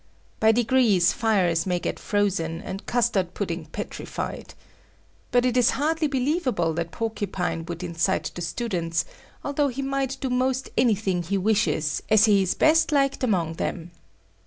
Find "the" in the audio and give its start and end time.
8.33-8.41